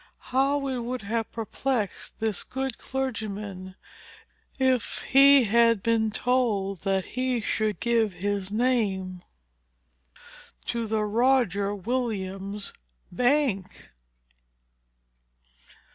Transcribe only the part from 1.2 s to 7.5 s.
perplexed this good clergyman, if he had been told that he